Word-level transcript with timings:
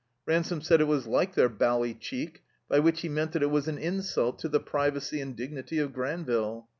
Rgmsome 0.27 0.63
said 0.65 0.81
it 0.81 0.85
was 0.87 1.05
''like 1.05 1.35
their 1.35 1.47
bally 1.47 1.93
chedc," 1.93 2.37
by 2.67 2.79
which 2.79 3.01
he 3.01 3.07
meant 3.07 3.33
that 3.33 3.43
it 3.43 3.51
was 3.51 3.67
an 3.67 3.77
insult 3.77 4.39
to 4.39 4.49
the 4.49 4.59
privacy 4.59 5.21
and 5.21 5.35
dignity 5.35 5.77
of 5.77 5.93
Granville. 5.93 6.67